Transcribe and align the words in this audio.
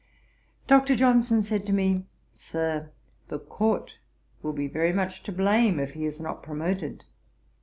Dr. 0.65 0.95
Johnson 0.95 1.43
said 1.43 1.63
to 1.67 1.73
me, 1.73 2.07
'Sir, 2.33 2.89
the 3.27 3.37
Court 3.37 3.99
will 4.41 4.51
be 4.51 4.67
very 4.67 4.91
much 4.91 5.21
to 5.21 5.31
blame, 5.31 5.79
if 5.79 5.93
he 5.93 6.07
is 6.07 6.19
not 6.19 6.41
promoted.' 6.41 7.03